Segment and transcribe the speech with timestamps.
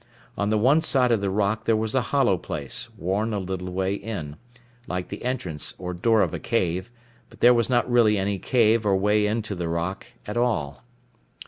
[0.35, 3.69] On the one side of the rock there was a hollow place, worn a little
[3.71, 4.35] way in,
[4.87, 6.89] like the entrance or door of a cave
[7.29, 10.83] but there was not really any cave or way into the rock at all.